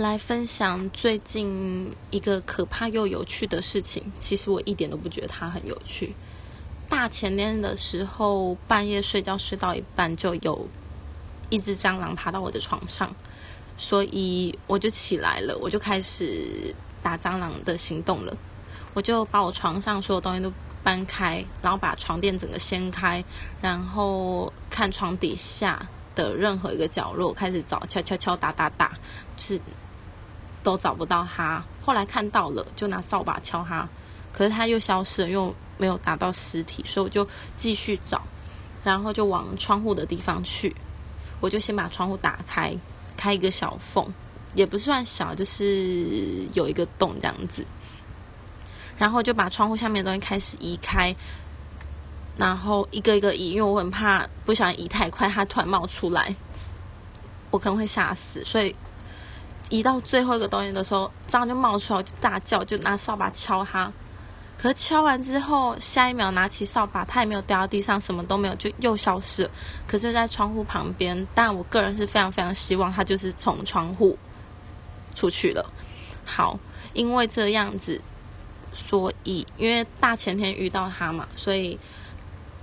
[0.00, 4.02] 来分享最近一个可怕又有趣的事情。
[4.18, 6.14] 其实我一点都不觉得它很有趣。
[6.88, 10.66] 大前天的时候，半夜睡觉睡到一半，就有
[11.50, 13.14] 一只蟑螂爬到我的床上，
[13.76, 18.34] 所以我就起来了，我就开始打蟑螂的行动了。
[18.94, 20.50] 我就把我床上所有东西都
[20.82, 23.22] 搬开，然后把床垫整个掀开，
[23.60, 28.98] 然后看床底下的任何一个角落，开始找，敲敲敲，打打打，
[29.36, 29.60] 是
[30.70, 31.62] 都找不到他。
[31.80, 33.88] 后来看到了，就拿扫把敲他，
[34.32, 38.22] 可是他又消失了，又没有打到尸体，所以我就继续找，
[38.84, 40.74] 然后就往窗户的地方去。
[41.40, 42.76] 我就先把窗户打开，
[43.16, 44.12] 开一个小缝，
[44.54, 47.64] 也不算小，就是有一个洞这样子。
[48.98, 51.16] 然后就把窗户下面的东西开始移开，
[52.36, 56.36] 然后一个一个移，因为我很怕不想移太快，它突然冒出来，
[57.50, 58.44] 我可能会吓死。
[58.44, 58.76] 所以
[59.70, 63.90] 移到最后一个东西的时候，蟑螂就冒出来，就大叫，就拿扫把敲它。
[64.58, 69.50] 可是敲完之后，下一秒拿起扫把，它也没有掉到地上，什么都没有，就又消失了。
[69.86, 74.18] 可是，在窗户旁边，但我个人是非常非常希望它就是从窗户
[75.14, 75.72] 出去了。
[76.26, 76.58] 好，
[76.92, 78.02] 因为这样子。
[78.72, 81.76] 所以，因为大前天遇到他嘛，所以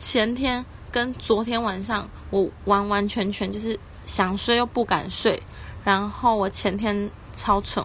[0.00, 5.40] 前天跟昨天晚上，我完完全全就是想睡又不敢睡。
[5.84, 7.84] 然后我前天超蠢，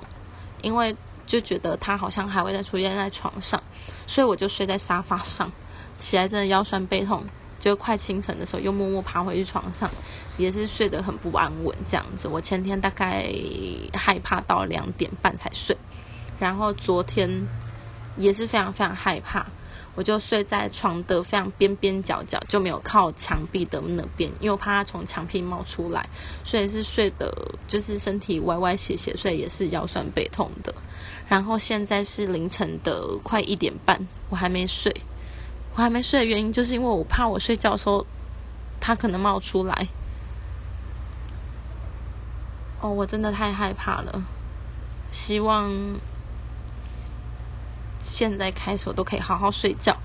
[0.61, 0.95] 因为
[1.25, 3.61] 就觉得他好像还会再出现在床上，
[4.05, 5.51] 所以我就睡在沙发上。
[5.95, 7.23] 起来真的腰酸背痛，
[7.59, 9.89] 就快清晨的时候又默默爬回去床上，
[10.37, 12.27] 也是睡得很不安稳这样子。
[12.27, 13.31] 我前天大概
[13.93, 15.75] 害怕到两点半才睡，
[16.39, 17.47] 然后昨天。
[18.19, 19.45] 也是非常非常害怕，
[19.97, 26.07] 我就睡在床的非常边边角角，就没有靠墙壁的那边，因为我怕它从墙壁冒出来，
[26.43, 27.33] 所以是睡的，
[27.67, 30.71] 就是身体歪歪斜斜，所以也是腰酸背痛的。
[31.27, 34.95] 然后现在是凌晨的快一点半，我还没睡，
[35.73, 38.05] 我还没睡的原因就是因为我怕我睡觉的时候
[38.79, 39.87] 它可能冒出来。
[42.81, 44.23] 哦，我真的太害怕了，
[45.09, 45.73] 希望。
[48.07, 49.95] 现在开始我都可以好好睡觉，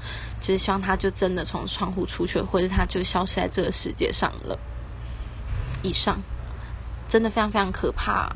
[0.41, 4.59] 就是希望他就真的从窗户出去，或者他就消失在这个世界上了。
[5.83, 6.21] 以上，
[7.09, 8.31] 真的非常非常可怕。